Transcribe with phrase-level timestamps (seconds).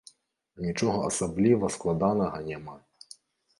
[0.65, 2.75] Нічога асабліва складанага няма.